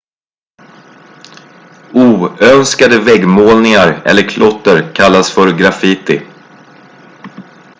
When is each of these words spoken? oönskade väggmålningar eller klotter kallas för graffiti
oönskade 1.93 2.99
väggmålningar 2.99 4.01
eller 4.05 4.29
klotter 4.29 4.95
kallas 4.95 5.31
för 5.31 5.51
graffiti 5.57 6.21